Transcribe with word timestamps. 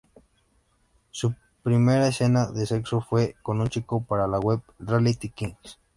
Su 1.11 1.35
primera 1.61 2.07
escena 2.07 2.51
de 2.51 2.65
sexo 2.65 3.01
fue 3.01 3.35
con 3.43 3.61
un 3.61 3.67
chico 3.69 4.03
para 4.03 4.25
la 4.27 4.39
web 4.39 4.63
Reality 4.79 5.29
Kings. 5.29 5.79